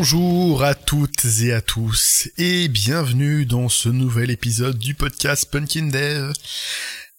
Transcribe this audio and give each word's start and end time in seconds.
Bonjour 0.00 0.64
à 0.64 0.74
toutes 0.74 1.26
et 1.42 1.52
à 1.52 1.60
tous 1.60 2.30
et 2.38 2.68
bienvenue 2.68 3.44
dans 3.44 3.68
ce 3.68 3.90
nouvel 3.90 4.30
épisode 4.30 4.78
du 4.78 4.94
podcast 4.94 5.50
Punkin 5.52 5.88
Dev. 5.88 6.32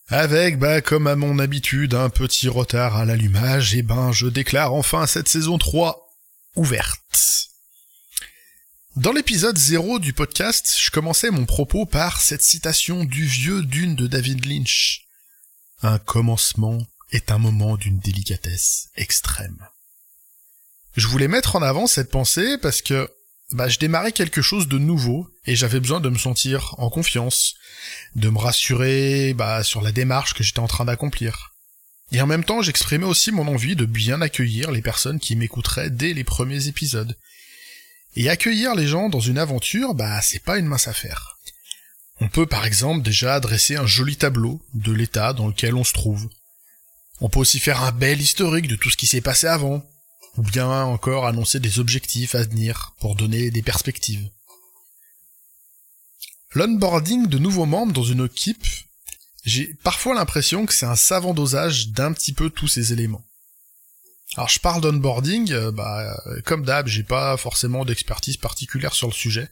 Avec, 0.07 0.57
bah, 0.57 0.81
comme 0.81 1.05
à 1.05 1.15
mon 1.15 1.37
habitude, 1.37 1.93
un 1.93 2.09
petit 2.09 2.49
retard 2.49 2.95
à 2.95 3.05
l'allumage, 3.05 3.75
et 3.75 3.83
ben, 3.83 4.11
je 4.11 4.25
déclare 4.25 4.73
enfin 4.73 5.05
cette 5.05 5.29
saison 5.29 5.59
3 5.59 6.09
ouverte. 6.55 7.49
Dans 8.95 9.11
l'épisode 9.11 9.59
0 9.59 9.99
du 9.99 10.13
podcast, 10.13 10.75
je 10.81 10.89
commençais 10.89 11.29
mon 11.29 11.45
propos 11.45 11.85
par 11.85 12.19
cette 12.19 12.41
citation 12.41 13.03
du 13.03 13.25
vieux 13.25 13.61
Dune 13.61 13.95
de 13.95 14.07
David 14.07 14.43
Lynch. 14.43 15.05
Un 15.83 15.99
commencement 15.99 16.79
est 17.11 17.31
un 17.31 17.37
moment 17.37 17.77
d'une 17.77 17.99
délicatesse 17.99 18.89
extrême. 18.95 19.67
Je 20.95 21.07
voulais 21.07 21.27
mettre 21.27 21.55
en 21.55 21.61
avant 21.61 21.87
cette 21.87 22.11
pensée 22.11 22.57
parce 22.57 22.81
que 22.81 23.09
bah, 23.53 23.67
je 23.67 23.79
démarrais 23.79 24.11
quelque 24.11 24.41
chose 24.41 24.67
de 24.67 24.77
nouveau 24.77 25.27
et 25.45 25.55
j'avais 25.55 25.79
besoin 25.79 25.99
de 25.99 26.09
me 26.09 26.17
sentir 26.17 26.75
en 26.77 26.89
confiance, 26.89 27.55
de 28.15 28.29
me 28.29 28.37
rassurer 28.37 29.33
bah, 29.33 29.63
sur 29.63 29.81
la 29.81 29.91
démarche 29.91 30.33
que 30.33 30.43
j'étais 30.43 30.59
en 30.59 30.67
train 30.67 30.85
d'accomplir. 30.85 31.51
Et 32.11 32.21
en 32.21 32.27
même 32.27 32.43
temps, 32.43 32.61
j'exprimais 32.61 33.05
aussi 33.05 33.31
mon 33.31 33.47
envie 33.47 33.75
de 33.75 33.85
bien 33.85 34.21
accueillir 34.21 34.71
les 34.71 34.81
personnes 34.81 35.19
qui 35.19 35.35
m'écouteraient 35.35 35.89
dès 35.89 36.13
les 36.13 36.25
premiers 36.25 36.67
épisodes. 36.67 37.17
Et 38.17 38.29
accueillir 38.29 38.75
les 38.75 38.87
gens 38.87 39.07
dans 39.07 39.21
une 39.21 39.37
aventure, 39.37 39.93
bah 39.93 40.21
c'est 40.21 40.43
pas 40.43 40.57
une 40.57 40.65
mince 40.65 40.89
affaire. 40.89 41.37
On 42.19 42.27
peut 42.27 42.45
par 42.45 42.65
exemple 42.65 43.01
déjà 43.01 43.39
dresser 43.39 43.77
un 43.77 43.87
joli 43.87 44.17
tableau 44.17 44.61
de 44.73 44.91
l'état 44.91 45.31
dans 45.31 45.47
lequel 45.47 45.75
on 45.75 45.85
se 45.85 45.93
trouve. 45.93 46.29
On 47.21 47.29
peut 47.29 47.39
aussi 47.39 47.59
faire 47.59 47.81
un 47.83 47.91
bel 47.91 48.21
historique 48.21 48.67
de 48.67 48.75
tout 48.75 48.89
ce 48.89 48.97
qui 48.97 49.07
s'est 49.07 49.21
passé 49.21 49.47
avant, 49.47 49.85
ou 50.37 50.43
bien 50.43 50.83
encore 50.83 51.25
annoncer 51.25 51.59
des 51.59 51.79
objectifs 51.79 52.35
à 52.35 52.43
venir 52.43 52.93
pour 52.99 53.15
donner 53.15 53.51
des 53.51 53.61
perspectives. 53.61 54.29
L'onboarding 56.53 57.27
de 57.27 57.37
nouveaux 57.37 57.65
membres 57.65 57.93
dans 57.93 58.03
une 58.03 58.25
équipe, 58.25 58.65
j'ai 59.45 59.73
parfois 59.83 60.15
l'impression 60.15 60.65
que 60.65 60.73
c'est 60.73 60.85
un 60.85 60.95
savant 60.95 61.33
dosage 61.33 61.89
d'un 61.89 62.13
petit 62.13 62.33
peu 62.33 62.49
tous 62.49 62.67
ces 62.67 62.93
éléments. 62.93 63.25
Alors 64.37 64.49
je 64.49 64.59
parle 64.59 64.81
d'onboarding, 64.81 65.51
euh, 65.51 65.71
bah 65.71 66.17
comme 66.45 66.63
d'hab, 66.63 66.87
j'ai 66.87 67.03
pas 67.03 67.35
forcément 67.35 67.83
d'expertise 67.83 68.37
particulière 68.37 68.93
sur 68.93 69.07
le 69.07 69.13
sujet. 69.13 69.49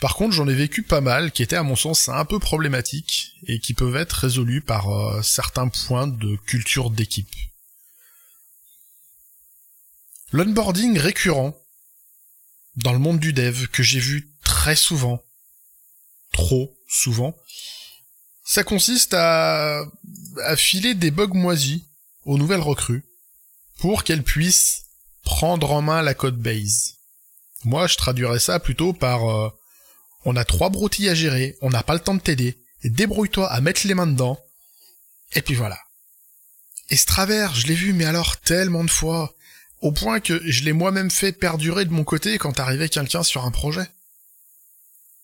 Par 0.00 0.14
contre, 0.14 0.34
j'en 0.34 0.48
ai 0.48 0.54
vécu 0.54 0.82
pas 0.82 1.00
mal 1.00 1.32
qui 1.32 1.42
étaient 1.42 1.56
à 1.56 1.62
mon 1.62 1.76
sens 1.76 2.08
un 2.08 2.24
peu 2.24 2.38
problématiques 2.38 3.32
et 3.46 3.60
qui 3.60 3.72
peuvent 3.72 3.96
être 3.96 4.12
résolus 4.12 4.60
par 4.60 4.90
euh, 4.90 5.22
certains 5.22 5.68
points 5.68 6.06
de 6.06 6.36
culture 6.44 6.90
d'équipe. 6.90 7.34
L'onboarding 10.32 10.98
récurrent 10.98 11.56
dans 12.76 12.92
le 12.92 12.98
monde 12.98 13.20
du 13.20 13.32
dev 13.32 13.66
que 13.68 13.82
j'ai 13.82 14.00
vu 14.00 14.28
très 14.44 14.76
souvent, 14.76 15.22
trop 16.32 16.76
souvent, 16.88 17.36
ça 18.44 18.64
consiste 18.64 19.14
à, 19.14 19.82
à 20.44 20.56
filer 20.56 20.94
des 20.94 21.10
bugs 21.10 21.28
moisis 21.28 21.82
aux 22.24 22.38
nouvelles 22.38 22.60
recrues 22.60 23.04
pour 23.78 24.04
qu'elles 24.04 24.22
puissent 24.22 24.84
prendre 25.22 25.72
en 25.72 25.82
main 25.82 26.02
la 26.02 26.14
code 26.14 26.38
base. 26.38 26.94
Moi, 27.64 27.86
je 27.86 27.96
traduirais 27.96 28.38
ça 28.38 28.60
plutôt 28.60 28.92
par 28.92 29.28
euh, 29.28 29.50
on 30.24 30.36
a 30.36 30.44
trois 30.44 30.70
broutilles 30.70 31.08
à 31.08 31.14
gérer, 31.14 31.56
on 31.62 31.70
n'a 31.70 31.82
pas 31.82 31.94
le 31.94 32.00
temps 32.00 32.14
de 32.14 32.20
t'aider, 32.20 32.58
débrouille-toi 32.84 33.50
à 33.50 33.60
mettre 33.60 33.86
les 33.86 33.94
mains 33.94 34.06
dedans, 34.06 34.38
et 35.32 35.42
puis 35.42 35.54
voilà. 35.54 35.78
Et 36.90 36.96
ce 36.96 37.06
travers, 37.06 37.54
je 37.54 37.66
l'ai 37.66 37.74
vu, 37.74 37.92
mais 37.92 38.04
alors 38.04 38.36
tellement 38.38 38.84
de 38.84 38.90
fois, 38.90 39.34
au 39.80 39.92
point 39.92 40.20
que 40.20 40.40
je 40.50 40.64
l'ai 40.64 40.72
moi-même 40.72 41.10
fait 41.10 41.32
perdurer 41.32 41.84
de 41.84 41.92
mon 41.92 42.04
côté 42.04 42.38
quand 42.38 42.58
arrivait 42.60 42.88
quelqu'un 42.88 43.22
sur 43.22 43.44
un 43.44 43.50
projet. 43.50 43.88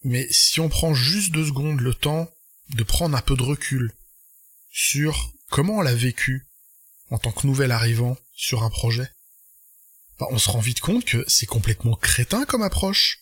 Mais 0.05 0.27
si 0.31 0.61
on 0.61 0.69
prend 0.69 0.95
juste 0.95 1.33
deux 1.33 1.47
secondes 1.47 1.81
le 1.81 1.95
temps 1.95 2.29
de 2.71 2.83
prendre 2.83 3.17
un 3.17 3.21
peu 3.21 3.37
de 3.37 3.43
recul 3.43 3.93
sur 4.71 5.33
comment 5.51 5.79
on 5.79 5.83
l'a 5.83 5.95
vécu 5.95 6.47
en 7.11 7.19
tant 7.19 7.31
que 7.31 7.47
nouvel 7.47 7.73
arrivant 7.73 8.17
sur 8.35 8.63
un 8.63 8.71
projet, 8.71 9.09
bah 10.19 10.27
on 10.31 10.39
se 10.39 10.51
rend 10.51 10.61
vite 10.61 10.81
compte 10.81 11.05
que 11.05 11.25
c'est 11.29 11.47
complètement 11.47 11.95
crétin 11.95 12.45
comme 12.45 12.63
approche. 12.63 13.21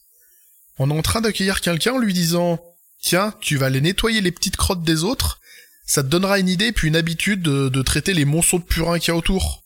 On 0.79 0.91
est 0.91 0.99
en 0.99 1.03
train 1.03 1.21
d'accueillir 1.21 1.61
quelqu'un 1.61 1.95
en 1.95 1.99
lui 1.99 2.15
disant 2.15 2.63
Tiens, 3.03 3.35
tu 3.41 3.57
vas 3.57 3.67
aller 3.67 3.81
nettoyer 3.81 4.21
les 4.21 4.33
petites 4.33 4.57
crottes 4.57 4.83
des 4.83 5.05
autres, 5.05 5.41
ça 5.87 6.03
te 6.03 6.09
donnera 6.09 6.39
une 6.39 6.49
idée 6.49 6.73
puis 6.73 6.89
une 6.89 6.97
habitude 6.97 7.43
de, 7.43 7.83
traiter 7.83 8.15
les 8.15 8.25
monceaux 8.25 8.59
de 8.59 8.65
purin 8.65 8.99
qu'il 8.99 9.09
y 9.09 9.11
a 9.11 9.17
autour. 9.17 9.65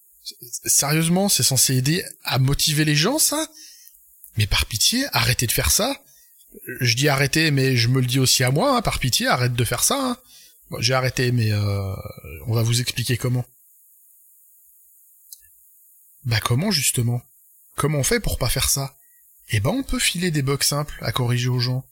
Sérieusement, 0.65 1.29
c'est 1.29 1.43
censé 1.43 1.77
aider 1.77 2.05
à 2.23 2.39
motiver 2.39 2.85
les 2.85 2.97
gens, 2.97 3.19
ça? 3.19 3.47
Mais 4.37 4.47
par 4.47 4.67
pitié, 4.67 5.07
arrêtez 5.13 5.47
de 5.47 5.53
faire 5.53 5.71
ça. 5.71 6.01
Je 6.81 6.95
dis 6.95 7.09
arrêtez, 7.09 7.51
mais 7.51 7.77
je 7.77 7.89
me 7.89 8.01
le 8.01 8.07
dis 8.07 8.19
aussi 8.19 8.45
à 8.45 8.51
moi, 8.51 8.77
hein, 8.77 8.83
par 8.83 8.99
pitié, 8.99 9.27
arrête 9.27 9.55
de 9.55 9.65
faire 9.65 9.85
ça. 9.85 9.99
Hein. 10.01 10.17
J'ai 10.79 10.95
arrêté, 10.95 11.33
mais 11.33 11.53
euh, 11.53 11.95
on 12.47 12.55
va 12.55 12.63
vous 12.63 12.81
expliquer 12.81 13.17
comment. 13.17 13.45
Bah 16.25 16.41
comment 16.41 16.71
justement? 16.71 17.23
Comment 17.77 17.99
on 17.99 18.05
fait 18.05 18.21
pour 18.21 18.39
pas 18.39 18.49
faire 18.49 18.71
ça? 18.71 18.97
Eh 19.51 19.61
ben 19.61 19.71
on 19.71 19.83
peut 19.83 19.99
filer 19.99 20.31
des 20.31 20.43
bugs 20.43 20.63
simples 20.63 20.99
à 21.03 21.13
corriger 21.13 21.49
aux 21.49 21.61
gens. 21.61 21.85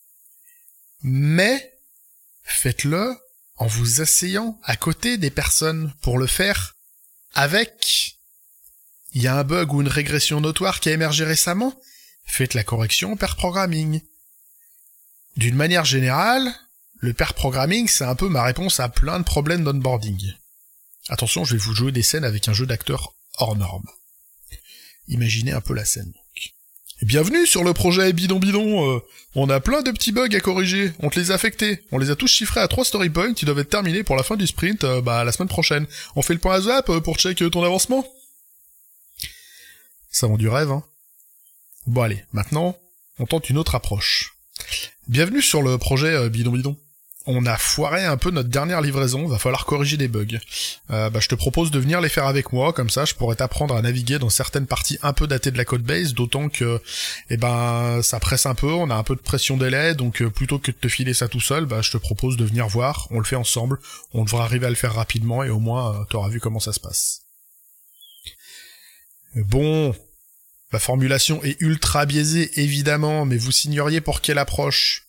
Mais 1.03 1.75
faites-le 2.45 3.15
en 3.57 3.67
vous 3.67 4.01
asseyant 4.01 4.59
à 4.65 4.77
côté 4.77 5.19
des 5.19 5.31
personnes 5.31 5.93
pour 6.01 6.19
le 6.19 6.27
faire 6.27 6.77
avec 7.35 8.17
il 9.15 9.23
y 9.23 9.27
a 9.27 9.37
un 9.37 9.45
bug 9.45 9.73
ou 9.73 9.81
une 9.81 9.89
régression 9.89 10.41
notoire 10.41 10.81
qui 10.81 10.89
a 10.89 10.93
émergé 10.93 11.25
récemment, 11.25 11.75
faites 12.25 12.55
la 12.55 12.65
correction 12.65 13.17
pair 13.17 13.37
programming. 13.37 14.01
D'une 15.37 15.55
manière 15.55 15.85
générale, 15.85 16.53
le 16.99 17.13
pair 17.13 17.35
programming, 17.35 17.89
c'est 17.89 18.05
un 18.05 18.15
peu 18.15 18.29
ma 18.29 18.43
réponse 18.43 18.81
à 18.81 18.89
plein 18.89 19.19
de 19.19 19.25
problèmes 19.25 19.65
d'onboarding. 19.65 20.33
Attention, 21.09 21.45
je 21.45 21.57
vais 21.57 21.63
vous 21.63 21.75
jouer 21.75 21.93
des 21.93 22.03
scènes 22.03 22.25
avec 22.25 22.49
un 22.49 22.53
jeu 22.53 22.67
d'acteurs 22.67 23.15
hors 23.39 23.57
norme. 23.57 23.87
Imaginez 25.09 25.53
un 25.53 25.61
peu 25.61 25.75
la 25.75 25.85
scène. 25.85 26.13
Bienvenue 27.03 27.47
sur 27.47 27.65
le 27.65 27.73
projet 27.73 28.13
Bidon 28.13 28.39
Bidon. 28.39 28.89
Euh, 28.89 29.01
on 29.35 29.51
a 29.51 29.59
plein 29.59 29.83
de 29.83 29.91
petits 29.91 30.13
bugs 30.13 30.33
à 30.33 30.41
corriger. 30.41 30.93
On 31.01 31.11
te 31.11 31.19
les 31.19 31.33
a 31.33 31.35
affectés. 31.35 31.83
On 31.91 31.99
les 31.99 32.11
a 32.11 32.17
tous 32.17 32.29
chiffrés 32.29 32.61
à 32.61 32.69
trois 32.69 32.85
story 32.85 33.11
points 33.11 33.35
qui 33.35 33.45
doivent 33.45 33.59
être 33.59 33.71
terminés 33.71 34.05
pour 34.05 34.15
la 34.15 34.23
fin 34.23 34.37
du 34.37 34.47
sprint, 34.47 34.85
euh, 34.85 35.03
bah 35.03 35.25
la 35.25 35.33
semaine 35.33 35.49
prochaine. 35.49 35.87
On 36.15 36.23
fait 36.23 36.35
le 36.35 36.39
point 36.39 36.55
à 36.55 36.61
zap 36.61 36.89
euh, 36.91 37.01
pour 37.01 37.19
check 37.19 37.39
ton 37.51 37.65
avancement? 37.65 38.07
Ça 40.13 40.27
vend 40.27 40.37
du 40.37 40.49
rêve, 40.49 40.71
hein. 40.71 40.83
Bon 41.87 42.03
allez, 42.03 42.23
maintenant, 42.33 42.77
on 43.19 43.25
tente 43.25 43.49
une 43.49 43.57
autre 43.57 43.75
approche. 43.75 44.37
Bienvenue 45.09 45.41
sur 45.41 45.63
le 45.63 45.79
projet 45.79 46.15
euh, 46.15 46.29
Bidon 46.29 46.53
Bidon. 46.53 46.77
On 47.25 47.47
a 47.47 47.57
foiré 47.57 48.05
un 48.05 48.19
peu 48.19 48.31
notre 48.31 48.51
dernière 48.51 48.83
livraison, 48.83 49.27
va 49.27 49.39
falloir 49.39 49.65
corriger 49.65 49.97
des 49.97 50.09
bugs. 50.09 50.39
Euh, 50.91 51.09
bah, 51.09 51.21
je 51.21 51.29
te 51.29 51.35
propose 51.35 51.71
de 51.71 51.79
venir 51.79 52.03
les 52.03 52.11
faire 52.11 52.27
avec 52.27 52.53
moi, 52.53 52.75
comme 52.75 52.91
ça 52.91 53.07
je 53.07 53.15
pourrais 53.15 53.37
t'apprendre 53.37 53.75
à 53.75 53.81
naviguer 53.81 54.19
dans 54.19 54.29
certaines 54.29 54.67
parties 54.67 54.99
un 55.03 55.15
peu 55.15 55.27
datées 55.27 55.51
de 55.51 55.57
la 55.57 55.65
code 55.65 55.83
base, 55.83 56.13
d'autant 56.13 56.51
que 56.51 56.83
eh 57.31 57.39
ben 57.39 58.03
ça 58.03 58.21
presse 58.21 58.45
un 58.45 58.55
peu, 58.55 58.71
on 58.71 58.91
a 58.91 58.95
un 58.95 59.05
peu 59.05 59.17
de 59.17 59.21
pression 59.21 59.57
délai, 59.57 59.95
donc 59.95 60.21
euh, 60.21 60.29
plutôt 60.29 60.59
que 60.59 60.73
de 60.73 60.77
te 60.77 60.89
filer 60.89 61.15
ça 61.15 61.27
tout 61.27 61.41
seul, 61.41 61.65
bah, 61.65 61.81
je 61.81 61.91
te 61.91 61.97
propose 61.97 62.37
de 62.37 62.45
venir 62.45 62.69
voir, 62.69 63.09
on 63.11 63.19
le 63.19 63.25
fait 63.25 63.37
ensemble, 63.37 63.79
on 64.13 64.25
devra 64.25 64.45
arriver 64.45 64.67
à 64.67 64.71
le 64.71 64.77
faire 64.77 64.93
rapidement 64.93 65.43
et 65.43 65.49
au 65.49 65.59
moins 65.59 65.95
euh, 65.95 66.05
t'auras 66.11 66.29
vu 66.29 66.39
comment 66.39 66.61
ça 66.61 66.75
se 66.75 66.81
passe. 66.81 67.22
Bon, 69.35 69.95
la 70.73 70.79
formulation 70.79 71.43
est 71.43 71.61
ultra 71.61 72.05
biaisée, 72.07 72.61
évidemment, 72.61 73.25
mais 73.25 73.39
vous 73.39 73.53
signeriez 73.53 74.01
pour 74.01 74.21
quelle 74.21 74.39
approche? 74.39 75.09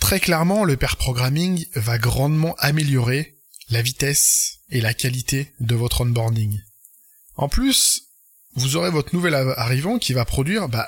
Très 0.00 0.20
clairement, 0.20 0.64
le 0.64 0.76
pair 0.76 0.96
programming 0.96 1.66
va 1.74 1.98
grandement 1.98 2.54
améliorer 2.58 3.38
la 3.70 3.82
vitesse 3.82 4.58
et 4.68 4.80
la 4.80 4.94
qualité 4.94 5.52
de 5.60 5.74
votre 5.74 6.02
onboarding. 6.02 6.60
En 7.36 7.48
plus, 7.48 8.02
vous 8.54 8.76
aurez 8.76 8.90
votre 8.90 9.14
nouvel 9.14 9.34
arrivant 9.34 9.98
qui 9.98 10.12
va 10.12 10.24
produire 10.24 10.68
bah, 10.68 10.86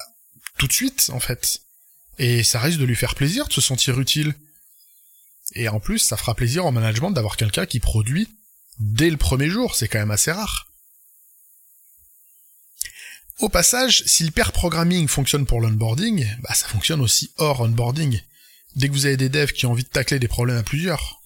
tout 0.58 0.66
de 0.66 0.72
suite, 0.72 1.10
en 1.12 1.20
fait. 1.20 1.62
Et 2.18 2.42
ça 2.42 2.60
risque 2.60 2.78
de 2.78 2.84
lui 2.84 2.96
faire 2.96 3.14
plaisir 3.14 3.48
de 3.48 3.52
se 3.52 3.60
sentir 3.60 3.98
utile. 4.00 4.34
Et 5.54 5.68
en 5.68 5.80
plus, 5.80 5.98
ça 5.98 6.16
fera 6.16 6.34
plaisir 6.34 6.66
au 6.66 6.72
management 6.72 7.10
d'avoir 7.10 7.36
quelqu'un 7.36 7.64
qui 7.64 7.80
produit 7.80 8.28
dès 8.78 9.10
le 9.10 9.16
premier 9.16 9.48
jour, 9.48 9.74
c'est 9.74 9.88
quand 9.88 9.98
même 9.98 10.10
assez 10.10 10.32
rare. 10.32 10.66
Au 13.40 13.48
passage, 13.48 14.02
si 14.06 14.24
le 14.24 14.32
pair 14.32 14.50
programming 14.50 15.06
fonctionne 15.06 15.46
pour 15.46 15.60
l'onboarding, 15.60 16.26
bah 16.42 16.54
ça 16.54 16.66
fonctionne 16.66 17.00
aussi 17.00 17.32
hors 17.36 17.60
onboarding. 17.60 18.20
Dès 18.74 18.88
que 18.88 18.92
vous 18.92 19.06
avez 19.06 19.16
des 19.16 19.28
devs 19.28 19.52
qui 19.52 19.66
ont 19.66 19.72
envie 19.72 19.84
de 19.84 19.88
tacler 19.88 20.18
des 20.18 20.28
problèmes 20.28 20.56
à 20.56 20.62
plusieurs. 20.64 21.20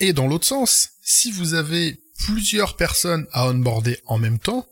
Et 0.00 0.12
dans 0.12 0.26
l'autre 0.26 0.46
sens, 0.46 0.90
si 1.02 1.30
vous 1.30 1.54
avez 1.54 2.00
plusieurs 2.18 2.76
personnes 2.76 3.26
à 3.32 3.46
onboarder 3.46 4.00
en 4.06 4.18
même 4.18 4.38
temps, 4.38 4.66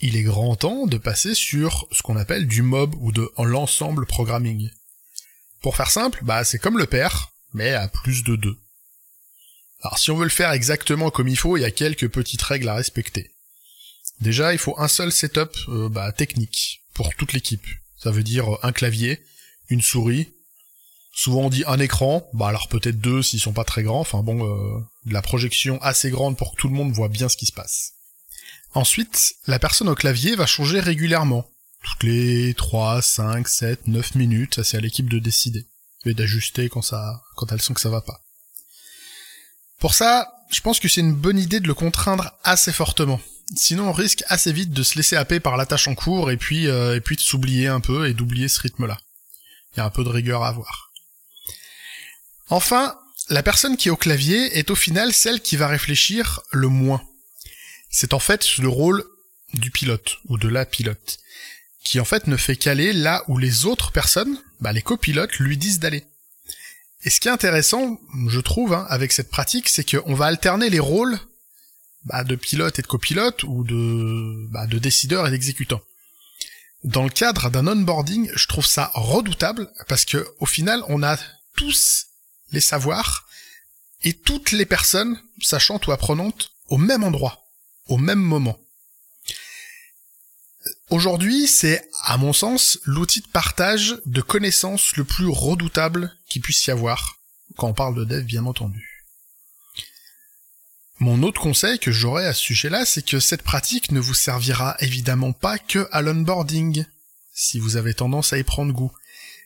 il 0.00 0.16
est 0.16 0.22
grand 0.22 0.56
temps 0.56 0.86
de 0.86 0.98
passer 0.98 1.34
sur 1.34 1.86
ce 1.92 2.02
qu'on 2.02 2.16
appelle 2.16 2.46
du 2.46 2.62
mob 2.62 2.94
ou 3.00 3.12
de 3.12 3.30
l'ensemble 3.38 4.04
programming. 4.04 4.68
Pour 5.62 5.76
faire 5.76 5.90
simple, 5.90 6.20
bah 6.24 6.44
c'est 6.44 6.58
comme 6.58 6.76
le 6.76 6.86
pair, 6.86 7.32
mais 7.54 7.72
à 7.72 7.88
plus 7.88 8.22
de 8.24 8.36
deux. 8.36 8.58
Alors 9.82 9.98
si 9.98 10.10
on 10.10 10.16
veut 10.16 10.24
le 10.24 10.30
faire 10.30 10.52
exactement 10.52 11.10
comme 11.10 11.28
il 11.28 11.38
faut, 11.38 11.56
il 11.56 11.62
y 11.62 11.66
a 11.66 11.70
quelques 11.70 12.08
petites 12.08 12.42
règles 12.42 12.68
à 12.68 12.74
respecter. 12.74 13.32
Déjà, 14.20 14.52
il 14.52 14.58
faut 14.58 14.78
un 14.78 14.88
seul 14.88 15.10
setup 15.10 15.56
euh, 15.68 15.88
bah, 15.88 16.12
technique 16.12 16.82
pour 16.94 17.14
toute 17.16 17.32
l'équipe. 17.32 17.66
Ça 17.98 18.10
veut 18.10 18.22
dire 18.22 18.46
un 18.62 18.72
clavier, 18.72 19.20
une 19.68 19.82
souris, 19.82 20.28
souvent 21.12 21.42
on 21.42 21.50
dit 21.50 21.64
un 21.66 21.78
écran, 21.78 22.28
bah 22.32 22.48
alors 22.48 22.68
peut-être 22.68 23.00
deux 23.00 23.22
s'ils 23.22 23.40
sont 23.40 23.52
pas 23.52 23.64
très 23.64 23.82
grands, 23.82 24.00
enfin 24.00 24.22
bon, 24.22 24.46
euh, 24.46 24.80
de 25.06 25.12
la 25.12 25.22
projection 25.22 25.80
assez 25.82 26.10
grande 26.10 26.36
pour 26.36 26.52
que 26.52 26.56
tout 26.56 26.68
le 26.68 26.74
monde 26.74 26.92
voit 26.92 27.08
bien 27.08 27.28
ce 27.28 27.36
qui 27.36 27.46
se 27.46 27.52
passe. 27.52 27.92
Ensuite, 28.74 29.34
la 29.46 29.58
personne 29.58 29.88
au 29.88 29.94
clavier 29.94 30.34
va 30.34 30.46
changer 30.46 30.80
régulièrement, 30.80 31.48
toutes 31.82 32.04
les 32.04 32.54
3, 32.54 33.02
5, 33.02 33.46
7, 33.46 33.86
9 33.86 34.14
minutes, 34.14 34.54
ça 34.54 34.64
c'est 34.64 34.78
à 34.78 34.80
l'équipe 34.80 35.10
de 35.10 35.18
décider, 35.18 35.66
et 36.06 36.14
d'ajuster 36.14 36.68
quand 36.68 36.82
ça, 36.82 37.22
quand 37.36 37.52
elle 37.52 37.60
sent 37.60 37.74
que 37.74 37.80
ça 37.80 37.90
va 37.90 38.00
pas. 38.00 38.22
Pour 39.82 39.94
ça, 39.94 40.32
je 40.48 40.60
pense 40.60 40.78
que 40.78 40.86
c'est 40.86 41.00
une 41.00 41.12
bonne 41.12 41.40
idée 41.40 41.58
de 41.58 41.66
le 41.66 41.74
contraindre 41.74 42.30
assez 42.44 42.70
fortement. 42.70 43.20
Sinon, 43.56 43.88
on 43.88 43.92
risque 43.92 44.22
assez 44.28 44.52
vite 44.52 44.70
de 44.70 44.84
se 44.84 44.94
laisser 44.94 45.16
happer 45.16 45.40
par 45.40 45.56
la 45.56 45.66
tâche 45.66 45.88
en 45.88 45.96
cours 45.96 46.30
et 46.30 46.36
puis 46.36 46.68
euh, 46.68 46.94
et 46.94 47.00
puis 47.00 47.16
de 47.16 47.20
s'oublier 47.20 47.66
un 47.66 47.80
peu 47.80 48.06
et 48.06 48.14
d'oublier 48.14 48.46
ce 48.46 48.60
rythme-là. 48.60 48.96
Il 49.74 49.78
y 49.78 49.80
a 49.80 49.84
un 49.84 49.90
peu 49.90 50.04
de 50.04 50.08
rigueur 50.08 50.44
à 50.44 50.50
avoir. 50.50 50.92
Enfin, 52.48 52.96
la 53.28 53.42
personne 53.42 53.76
qui 53.76 53.88
est 53.88 53.90
au 53.90 53.96
clavier 53.96 54.56
est 54.56 54.70
au 54.70 54.76
final 54.76 55.12
celle 55.12 55.40
qui 55.40 55.56
va 55.56 55.66
réfléchir 55.66 56.42
le 56.52 56.68
moins. 56.68 57.02
C'est 57.90 58.14
en 58.14 58.20
fait 58.20 58.58
le 58.58 58.68
rôle 58.68 59.02
du 59.52 59.72
pilote 59.72 60.18
ou 60.28 60.38
de 60.38 60.46
la 60.46 60.64
pilote, 60.64 61.18
qui 61.82 61.98
en 61.98 62.04
fait 62.04 62.28
ne 62.28 62.36
fait 62.36 62.54
qu'aller 62.54 62.92
là 62.92 63.24
où 63.26 63.36
les 63.36 63.66
autres 63.66 63.90
personnes, 63.90 64.38
bah 64.60 64.72
les 64.72 64.82
copilotes, 64.82 65.40
lui 65.40 65.56
disent 65.56 65.80
d'aller. 65.80 66.04
Et 67.04 67.10
ce 67.10 67.20
qui 67.20 67.28
est 67.28 67.32
intéressant, 67.32 67.98
je 68.28 68.40
trouve, 68.40 68.74
hein, 68.74 68.86
avec 68.88 69.12
cette 69.12 69.30
pratique, 69.30 69.68
c'est 69.68 69.88
qu'on 69.88 70.14
va 70.14 70.26
alterner 70.26 70.70
les 70.70 70.78
rôles 70.78 71.18
bah, 72.04 72.24
de 72.24 72.36
pilote 72.36 72.78
et 72.78 72.82
de 72.82 72.86
copilote 72.86 73.42
ou 73.44 73.64
de, 73.64 74.48
bah, 74.50 74.66
de 74.66 74.78
décideur 74.78 75.26
et 75.26 75.30
d'exécutant. 75.30 75.80
Dans 76.84 77.04
le 77.04 77.10
cadre 77.10 77.50
d'un 77.50 77.66
onboarding, 77.66 78.30
je 78.34 78.46
trouve 78.48 78.66
ça 78.66 78.90
redoutable 78.94 79.70
parce 79.88 80.04
que 80.04 80.26
au 80.40 80.46
final, 80.46 80.82
on 80.88 81.02
a 81.02 81.16
tous 81.56 82.06
les 82.50 82.60
savoirs 82.60 83.26
et 84.02 84.14
toutes 84.14 84.50
les 84.50 84.66
personnes, 84.66 85.20
sachantes 85.40 85.86
ou 85.86 85.92
apprenantes, 85.92 86.50
au 86.68 86.78
même 86.78 87.04
endroit, 87.04 87.44
au 87.86 87.98
même 87.98 88.18
moment. 88.18 88.58
Aujourd'hui, 90.92 91.48
c'est, 91.48 91.88
à 92.02 92.18
mon 92.18 92.34
sens, 92.34 92.78
l'outil 92.84 93.22
de 93.22 93.26
partage 93.26 93.96
de 94.04 94.20
connaissances 94.20 94.94
le 94.96 95.04
plus 95.04 95.26
redoutable 95.26 96.14
qu'il 96.28 96.42
puisse 96.42 96.66
y 96.66 96.70
avoir, 96.70 97.16
quand 97.56 97.68
on 97.68 97.72
parle 97.72 97.94
de 97.94 98.04
dev, 98.04 98.24
bien 98.24 98.44
entendu. 98.44 99.06
Mon 100.98 101.22
autre 101.22 101.40
conseil 101.40 101.78
que 101.78 101.90
j'aurais 101.90 102.26
à 102.26 102.34
ce 102.34 102.42
sujet-là, 102.42 102.84
c'est 102.84 103.06
que 103.06 103.20
cette 103.20 103.40
pratique 103.40 103.90
ne 103.90 104.00
vous 104.00 104.12
servira 104.12 104.76
évidemment 104.80 105.32
pas 105.32 105.58
que 105.58 105.88
à 105.92 106.02
l'onboarding, 106.02 106.84
si 107.32 107.58
vous 107.58 107.78
avez 107.78 107.94
tendance 107.94 108.34
à 108.34 108.38
y 108.38 108.42
prendre 108.42 108.74
goût. 108.74 108.92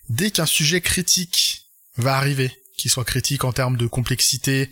Dès 0.09 0.33
qu'un 0.33 0.47
sujet 0.47 0.81
critique 0.81 1.69
va 1.97 2.17
arriver, 2.17 2.51
qu'il 2.77 2.91
soit 2.91 3.05
critique 3.05 3.45
en 3.45 3.53
termes 3.53 3.77
de 3.77 3.87
complexité 3.87 4.69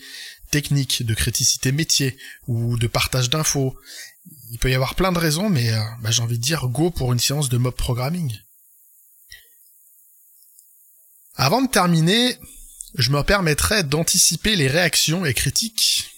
technique, 0.51 1.05
de 1.07 1.15
criticité 1.15 1.71
métier 1.71 2.19
ou 2.49 2.77
de 2.79 2.89
partage 2.89 3.31
d'infos, 3.31 3.79
il 4.51 4.59
peut 4.59 4.71
y 4.71 4.75
avoir 4.75 4.95
plein 4.95 5.13
de 5.13 5.19
raisons, 5.19 5.49
mais 5.49 5.73
euh, 5.73 5.81
bah, 6.01 6.11
j'ai 6.11 6.23
envie 6.23 6.39
de 6.39 6.43
dire 6.43 6.69
go 6.69 6.91
pour 6.91 7.13
une 7.13 7.19
séance 7.19 7.49
de 7.49 7.59
mob 7.59 7.75
programming. 7.75 8.33
Avant 11.37 11.63
de 11.63 11.69
terminer, 11.69 12.39
je 12.95 13.11
me 13.11 13.23
permettrai 13.23 13.83
d'anticiper 13.83 14.57
les 14.57 14.69
réactions 14.69 15.25
et 15.25 15.35
critiques 15.35 16.15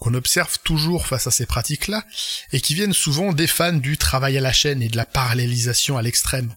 qu'on 0.00 0.14
observe 0.14 0.58
toujours 0.64 1.06
face 1.06 1.26
à 1.26 1.30
ces 1.30 1.46
pratiques-là, 1.46 2.04
et 2.52 2.60
qui 2.60 2.74
viennent 2.74 2.94
souvent 2.94 3.32
des 3.32 3.46
fans 3.46 3.74
du 3.74 3.98
travail 3.98 4.38
à 4.38 4.40
la 4.40 4.52
chaîne 4.52 4.82
et 4.82 4.88
de 4.88 4.96
la 4.96 5.04
parallélisation 5.04 5.98
à 5.98 6.02
l'extrême. 6.02 6.56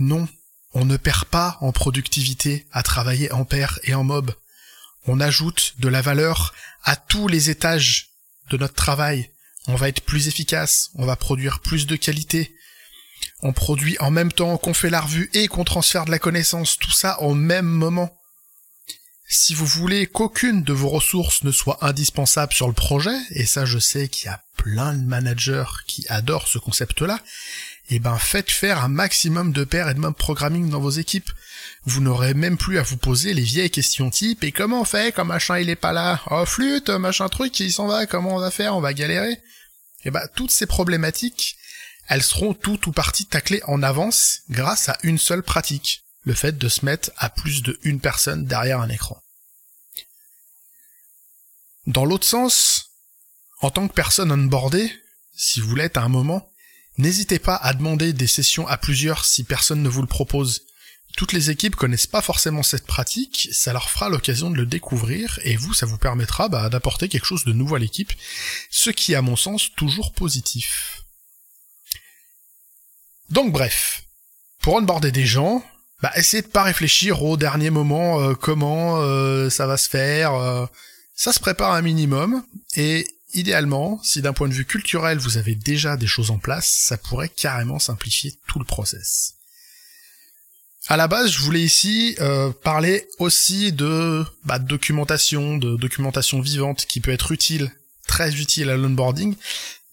Non, 0.00 0.26
on 0.72 0.86
ne 0.86 0.96
perd 0.96 1.26
pas 1.26 1.58
en 1.60 1.72
productivité 1.72 2.66
à 2.72 2.82
travailler 2.82 3.30
en 3.32 3.44
pair 3.44 3.78
et 3.84 3.94
en 3.94 4.02
mob. 4.02 4.34
On 5.06 5.20
ajoute 5.20 5.74
de 5.78 5.88
la 5.88 6.00
valeur 6.00 6.54
à 6.82 6.96
tous 6.96 7.28
les 7.28 7.50
étages 7.50 8.08
de 8.50 8.56
notre 8.56 8.74
travail. 8.74 9.30
On 9.68 9.74
va 9.74 9.88
être 9.88 10.00
plus 10.00 10.28
efficace, 10.28 10.90
on 10.94 11.06
va 11.06 11.16
produire 11.16 11.60
plus 11.60 11.86
de 11.86 11.96
qualité. 11.96 12.54
On 13.42 13.52
produit 13.52 13.96
en 14.00 14.10
même 14.10 14.32
temps 14.32 14.56
qu'on 14.56 14.74
fait 14.74 14.90
la 14.90 15.00
revue 15.00 15.30
et 15.34 15.48
qu'on 15.48 15.64
transfère 15.64 16.04
de 16.04 16.10
la 16.10 16.18
connaissance, 16.18 16.78
tout 16.78 16.90
ça 16.90 17.20
au 17.22 17.34
même 17.34 17.66
moment. 17.66 18.16
Si 19.28 19.54
vous 19.54 19.66
voulez 19.66 20.06
qu'aucune 20.06 20.62
de 20.62 20.72
vos 20.72 20.90
ressources 20.90 21.42
ne 21.42 21.52
soit 21.52 21.78
indispensable 21.80 22.52
sur 22.52 22.68
le 22.68 22.74
projet, 22.74 23.16
et 23.30 23.46
ça 23.46 23.64
je 23.64 23.78
sais 23.78 24.08
qu'il 24.08 24.26
y 24.26 24.28
a 24.28 24.42
plein 24.56 24.92
de 24.92 25.04
managers 25.06 25.64
qui 25.86 26.04
adorent 26.08 26.48
ce 26.48 26.58
concept-là, 26.58 27.18
eh 27.96 27.98
ben 27.98 28.16
faites 28.16 28.50
faire 28.50 28.82
un 28.82 28.88
maximum 28.88 29.52
de 29.52 29.64
pairs 29.64 29.88
et 29.88 29.94
de 29.94 29.98
mob 29.98 30.14
programming 30.14 30.70
dans 30.70 30.80
vos 30.80 30.90
équipes. 30.90 31.30
Vous 31.84 32.00
n'aurez 32.00 32.32
même 32.32 32.56
plus 32.56 32.78
à 32.78 32.82
vous 32.82 32.96
poser 32.96 33.34
les 33.34 33.42
vieilles 33.42 33.70
questions 33.70 34.10
type 34.10 34.44
et 34.44 34.52
comment 34.52 34.82
on 34.82 34.84
fait 34.84 35.14
quand 35.14 35.24
machin 35.24 35.58
il 35.58 35.68
est 35.68 35.76
pas 35.76 35.92
là? 35.92 36.20
Oh 36.30 36.46
flûte, 36.46 36.90
machin 36.90 37.28
truc 37.28 37.58
il 37.60 37.72
s'en 37.72 37.86
va, 37.86 38.06
comment 38.06 38.36
on 38.36 38.38
va 38.38 38.50
faire 38.50 38.76
On 38.76 38.80
va 38.80 38.94
galérer? 38.94 39.40
Eh 40.04 40.10
ben 40.10 40.26
toutes 40.34 40.50
ces 40.50 40.66
problématiques, 40.66 41.56
elles 42.08 42.22
seront 42.22 42.54
toutes 42.54 42.86
ou 42.86 42.92
parties 42.92 43.26
taclées 43.26 43.62
en 43.66 43.82
avance 43.82 44.40
grâce 44.48 44.88
à 44.88 44.98
une 45.02 45.18
seule 45.18 45.42
pratique, 45.42 46.04
le 46.24 46.34
fait 46.34 46.56
de 46.56 46.68
se 46.68 46.84
mettre 46.84 47.10
à 47.16 47.30
plus 47.30 47.62
de 47.62 47.78
une 47.82 48.00
personne 48.00 48.46
derrière 48.46 48.80
un 48.80 48.88
écran. 48.88 49.20
Dans 51.86 52.04
l'autre 52.04 52.26
sens, 52.26 52.92
en 53.60 53.70
tant 53.70 53.88
que 53.88 53.94
personne 53.94 54.30
onboardée, 54.30 54.92
si 55.34 55.60
vous 55.60 55.74
l'êtes 55.74 55.96
à 55.96 56.02
un 56.02 56.08
moment, 56.08 56.51
n'hésitez 56.98 57.38
pas 57.38 57.56
à 57.56 57.74
demander 57.74 58.12
des 58.12 58.26
sessions 58.26 58.66
à 58.66 58.76
plusieurs 58.76 59.24
si 59.24 59.44
personne 59.44 59.82
ne 59.82 59.88
vous 59.88 60.02
le 60.02 60.08
propose. 60.08 60.62
Toutes 61.16 61.32
les 61.32 61.50
équipes 61.50 61.76
connaissent 61.76 62.06
pas 62.06 62.22
forcément 62.22 62.62
cette 62.62 62.86
pratique, 62.86 63.48
ça 63.52 63.72
leur 63.72 63.90
fera 63.90 64.08
l'occasion 64.08 64.50
de 64.50 64.56
le 64.56 64.66
découvrir, 64.66 65.38
et 65.44 65.56
vous, 65.56 65.74
ça 65.74 65.84
vous 65.84 65.98
permettra 65.98 66.48
bah, 66.48 66.70
d'apporter 66.70 67.08
quelque 67.08 67.26
chose 67.26 67.44
de 67.44 67.52
nouveau 67.52 67.74
à 67.74 67.78
l'équipe, 67.78 68.12
ce 68.70 68.90
qui 68.90 69.14
à 69.14 69.20
mon 69.20 69.36
sens 69.36 69.70
toujours 69.76 70.12
positif. 70.12 71.02
Donc 73.28 73.52
bref, 73.52 74.04
pour 74.60 74.74
onboarder 74.74 75.12
des 75.12 75.26
gens, 75.26 75.62
bah 76.02 76.12
essayez 76.16 76.42
de 76.42 76.48
pas 76.48 76.62
réfléchir 76.62 77.22
au 77.22 77.36
dernier 77.36 77.70
moment 77.70 78.20
euh, 78.20 78.34
comment 78.34 79.00
euh, 79.00 79.50
ça 79.50 79.66
va 79.66 79.76
se 79.76 79.88
faire, 79.88 80.34
euh, 80.34 80.66
ça 81.14 81.32
se 81.32 81.40
prépare 81.40 81.72
un 81.72 81.82
minimum, 81.82 82.44
et 82.74 83.06
idéalement, 83.34 84.00
si 84.02 84.22
d'un 84.22 84.32
point 84.32 84.48
de 84.48 84.54
vue 84.54 84.64
culturel 84.64 85.18
vous 85.18 85.38
avez 85.38 85.54
déjà 85.54 85.96
des 85.96 86.06
choses 86.06 86.30
en 86.30 86.38
place, 86.38 86.70
ça 86.70 86.96
pourrait 86.96 87.28
carrément 87.28 87.78
simplifier 87.78 88.34
tout 88.46 88.58
le 88.58 88.64
process. 88.64 89.34
À 90.88 90.96
la 90.96 91.06
base, 91.06 91.30
je 91.30 91.40
voulais 91.40 91.62
ici 91.62 92.16
euh, 92.20 92.50
parler 92.50 93.06
aussi 93.18 93.72
de, 93.72 94.24
bah, 94.44 94.58
documentation, 94.58 95.56
de 95.56 95.76
documentation 95.76 96.40
vivante 96.40 96.86
qui 96.86 97.00
peut 97.00 97.12
être 97.12 97.30
utile, 97.30 97.70
très 98.08 98.34
utile 98.34 98.68
à 98.68 98.76
l'onboarding, 98.76 99.36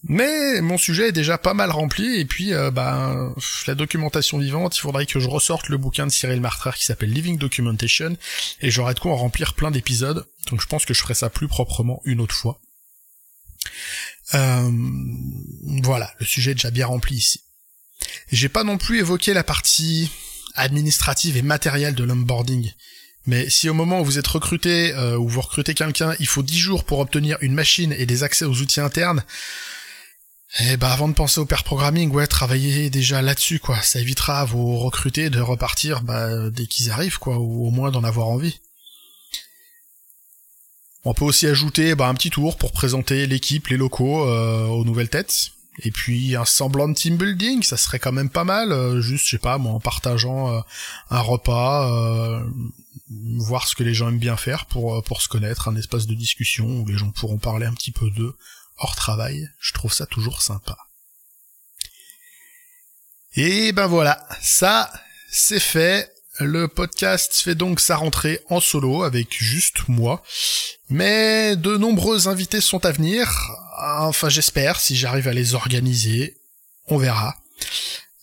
mais 0.04 0.62
mon 0.62 0.78
sujet 0.78 1.10
est 1.10 1.14
déjà 1.14 1.38
pas 1.38 1.54
mal 1.54 1.70
rempli, 1.70 2.20
et 2.20 2.26
puis 2.26 2.54
euh, 2.54 2.72
bah, 2.72 3.32
la 3.68 3.76
documentation 3.76 4.40
vivante, 4.40 4.78
il 4.78 4.80
faudrait 4.80 5.06
que 5.06 5.20
je 5.20 5.28
ressorte 5.28 5.70
le 5.70 5.78
bouquin 5.78 6.08
de 6.08 6.12
Cyril 6.12 6.42
Martrer 6.42 6.72
qui 6.76 6.86
s'appelle 6.86 7.12
Living 7.12 7.38
Documentation, 7.38 8.16
et 8.62 8.72
j'aurai 8.72 8.94
de 8.94 9.00
quoi 9.00 9.12
en 9.12 9.18
remplir 9.18 9.54
plein 9.54 9.72
d'épisodes, 9.72 10.26
donc 10.50 10.62
je 10.62 10.68
pense 10.68 10.86
que 10.86 10.94
je 10.94 11.02
ferai 11.02 11.14
ça 11.14 11.30
plus 11.30 11.48
proprement 11.48 12.02
une 12.06 12.22
autre 12.22 12.36
fois. 12.36 12.60
Euh, 14.34 14.72
voilà, 15.84 16.14
le 16.20 16.26
sujet 16.26 16.52
est 16.52 16.56
déjà 16.56 16.72
bien 16.72 16.88
rempli 16.88 17.16
ici. 17.16 17.42
J'ai 18.32 18.50
pas 18.50 18.64
non 18.64 18.78
plus 18.78 19.00
évoqué 19.00 19.34
la 19.34 19.44
partie 19.44 20.10
administrative 20.56 21.38
et 21.38 21.42
matérielle 21.42 21.96
de 21.96 22.04
l'onboarding. 22.04 22.72
Mais 23.26 23.50
si 23.50 23.70
au 23.70 23.74
moment 23.74 24.02
où 24.02 24.06
vous 24.06 24.18
êtes 24.18 24.28
recruté 24.28 24.94
euh, 24.94 25.18
ou 25.18 25.28
vous 25.28 25.42
recrutez 25.42 25.74
quelqu'un, 25.74 26.16
il 26.20 26.28
faut 26.28 26.44
10 26.44 26.58
jours 26.58 26.84
pour 26.84 27.00
obtenir 27.00 27.38
une 27.42 27.54
machine 27.54 27.94
et 27.94 28.06
des 28.06 28.24
accès 28.24 28.46
aux 28.46 28.62
outils 28.62 28.80
internes, 28.80 29.24
eh 30.62 30.78
ben 30.78 30.88
avant 30.88 31.08
de 31.08 31.14
penser 31.14 31.40
au 31.40 31.46
pair 31.46 31.64
programming, 31.64 32.10
ouais, 32.12 32.26
travaillez 32.26 32.90
déjà 32.90 33.22
là-dessus, 33.22 33.60
quoi. 33.60 33.80
Ça 33.82 34.00
évitera 34.00 34.42
à 34.42 34.46
vos 34.46 34.80
recrutés 34.80 35.30
de 35.30 35.40
repartir 35.42 36.02
bah, 36.02 36.50
dès 36.50 36.66
qu'ils 36.66 36.90
arrivent, 36.90 37.20
quoi, 37.20 37.38
ou 37.38 37.68
au 37.68 37.70
moins 37.70 37.92
d'en 37.92 38.04
avoir 38.04 38.28
envie. 38.28 38.60
On 41.06 41.14
peut 41.14 41.26
aussi 41.26 41.48
ajouter 41.48 41.96
bah, 41.96 42.08
un 42.08 42.14
petit 42.14 42.30
tour 42.30 42.58
pour 42.58 42.72
présenter 42.72 43.26
l'équipe, 43.26 43.68
les 43.68 43.78
locaux 43.78 44.28
euh, 44.28 44.66
aux 44.66 44.84
nouvelles 44.84 45.10
têtes. 45.10 45.52
Et 45.82 45.92
puis 45.92 46.36
un 46.36 46.44
semblant 46.44 46.90
de 46.90 46.94
team 46.94 47.16
building, 47.16 47.64
ça 47.64 47.78
serait 47.78 48.00
quand 48.00 48.12
même 48.12 48.30
pas 48.30 48.44
mal, 48.44 48.74
euh, 48.74 49.00
juste, 49.00 49.26
je 49.26 49.32
sais 49.32 49.38
pas, 49.38 49.58
moi, 49.58 49.72
en 49.72 49.80
partageant 49.80 50.54
euh, 50.54 50.60
un 51.10 51.22
repas, 51.22 52.44
voir 53.38 53.68
ce 53.68 53.76
que 53.76 53.84
les 53.84 53.94
gens 53.94 54.10
aiment 54.10 54.20
bien 54.20 54.36
faire 54.36 54.66
pour, 54.66 55.02
pour 55.04 55.22
se 55.22 55.30
connaître, 55.30 55.70
un 55.70 55.76
espace 55.78 56.06
de 56.06 56.14
discussion 56.14 56.66
où 56.66 56.86
les 56.86 56.98
gens 56.98 57.12
pourront 57.12 57.38
parler 57.38 57.66
un 57.66 57.74
petit 57.74 57.92
peu 57.92 58.10
d'eux 58.12 58.36
hors 58.78 58.96
travail. 58.96 59.48
Je 59.60 59.74
trouve 59.74 59.94
ça 59.94 60.06
toujours 60.06 60.42
sympa. 60.42 60.78
Et 63.36 63.72
ben 63.72 63.88
voilà, 63.88 64.28
ça, 64.42 64.92
c'est 65.32 65.60
fait. 65.60 66.12
Le 66.42 66.70
podcast 66.70 67.34
fait 67.34 67.56
donc 67.56 67.82
sa 67.82 67.98
rentrée 67.98 68.40
en 68.50 68.62
solo 68.62 69.04
avec 69.04 69.36
juste 69.38 69.90
moi. 69.90 70.24
Mais 70.90 71.58
de 71.58 71.76
nombreux 71.76 72.30
invités 72.30 72.62
sont 72.62 72.86
à 72.86 72.94
venir. 72.94 73.30
enfin 73.78 74.30
j'espère, 74.30 74.80
si 74.80 74.96
j'arrive 74.96 75.28
à 75.28 75.34
les 75.34 75.54
organiser, 75.54 76.38
on 76.88 76.98
verra. 76.98 77.36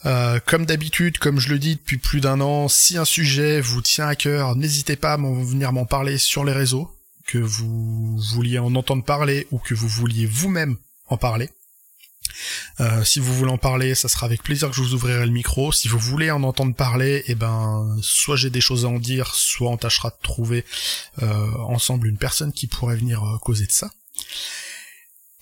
Euh, 0.06 0.40
comme 0.46 0.64
d'habitude, 0.64 1.18
comme 1.18 1.38
je 1.38 1.50
le 1.50 1.58
dis 1.58 1.76
depuis 1.76 1.98
plus 1.98 2.20
d'un 2.20 2.40
an, 2.40 2.68
si 2.68 2.96
un 2.96 3.04
sujet 3.04 3.60
vous 3.60 3.82
tient 3.82 4.08
à 4.08 4.14
cœur, 4.14 4.56
n'hésitez 4.56 4.96
pas 4.96 5.12
à 5.12 5.16
venir 5.18 5.72
m'en 5.72 5.84
parler 5.84 6.16
sur 6.16 6.42
les 6.42 6.52
réseaux, 6.52 6.90
que 7.26 7.38
vous 7.38 8.16
vouliez 8.32 8.58
en 8.58 8.74
entendre 8.76 9.04
parler 9.04 9.46
ou 9.50 9.58
que 9.58 9.74
vous 9.74 9.88
vouliez 9.88 10.24
vous-même 10.24 10.76
en 11.08 11.18
parler. 11.18 11.50
Euh, 12.80 13.04
si 13.04 13.20
vous 13.20 13.34
voulez 13.34 13.50
en 13.50 13.58
parler, 13.58 13.94
ça 13.94 14.08
sera 14.08 14.26
avec 14.26 14.42
plaisir 14.42 14.70
que 14.70 14.76
je 14.76 14.82
vous 14.82 14.94
ouvrirai 14.94 15.26
le 15.26 15.32
micro. 15.32 15.72
Si 15.72 15.88
vous 15.88 15.98
voulez 15.98 16.30
en 16.30 16.42
entendre 16.42 16.74
parler, 16.74 17.24
eh 17.26 17.34
ben, 17.34 17.96
soit 18.02 18.36
j'ai 18.36 18.50
des 18.50 18.60
choses 18.60 18.84
à 18.84 18.88
en 18.88 18.98
dire, 18.98 19.34
soit 19.34 19.70
on 19.70 19.76
tâchera 19.76 20.10
de 20.10 20.22
trouver 20.22 20.64
euh, 21.22 21.50
ensemble 21.66 22.08
une 22.08 22.18
personne 22.18 22.52
qui 22.52 22.66
pourrait 22.66 22.96
venir 22.96 23.38
causer 23.42 23.66
de 23.66 23.72
ça. 23.72 23.90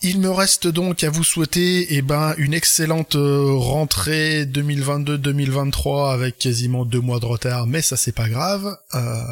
Il 0.06 0.20
me 0.20 0.30
reste 0.30 0.66
donc 0.66 1.02
à 1.02 1.08
vous 1.08 1.24
souhaiter 1.24 1.94
eh 1.94 2.02
ben, 2.02 2.34
une 2.36 2.52
excellente 2.52 3.16
euh, 3.16 3.54
rentrée 3.54 4.44
2022-2023 4.44 6.12
avec 6.12 6.38
quasiment 6.38 6.84
deux 6.84 7.00
mois 7.00 7.20
de 7.20 7.24
retard, 7.24 7.66
mais 7.66 7.80
ça 7.80 7.96
c'est 7.96 8.12
pas 8.12 8.28
grave. 8.28 8.76
Euh, 8.92 9.28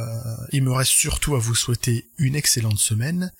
il 0.50 0.62
me 0.62 0.73
reste 0.73 0.92
surtout 0.92 1.35
à 1.35 1.38
vous 1.38 1.54
souhaiter 1.54 2.07
une 2.16 2.35
excellente 2.35 2.78
semaine. 2.78 3.33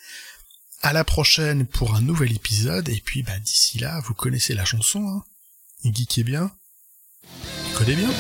À 0.85 0.93
la 0.93 1.05
prochaine 1.05 1.65
pour 1.65 1.95
un 1.95 2.01
nouvel 2.01 2.33
épisode, 2.33 2.89
et 2.89 3.01
puis 3.05 3.23
bah, 3.23 3.39
d'ici 3.39 3.79
là, 3.79 4.01
vous 4.05 4.15
connaissez 4.15 4.53
la 4.53 4.65
chanson, 4.65 5.07
hein. 5.07 5.25
est 6.21 6.25
bien, 6.25 6.51
connais 7.77 7.95
bien. 7.95 8.11